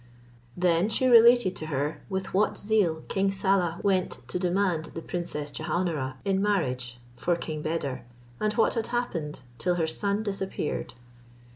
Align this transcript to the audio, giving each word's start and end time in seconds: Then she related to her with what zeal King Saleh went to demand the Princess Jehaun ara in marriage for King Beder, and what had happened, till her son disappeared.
Then 0.57 0.89
she 0.89 1.05
related 1.05 1.55
to 1.57 1.67
her 1.67 2.01
with 2.09 2.33
what 2.33 2.57
zeal 2.57 3.03
King 3.07 3.29
Saleh 3.29 3.83
went 3.83 4.17
to 4.29 4.39
demand 4.39 4.85
the 4.95 5.01
Princess 5.03 5.51
Jehaun 5.51 5.87
ara 5.89 6.17
in 6.25 6.41
marriage 6.41 6.99
for 7.15 7.35
King 7.35 7.61
Beder, 7.61 8.01
and 8.39 8.51
what 8.53 8.73
had 8.73 8.87
happened, 8.87 9.41
till 9.59 9.75
her 9.75 9.85
son 9.85 10.23
disappeared. 10.23 10.95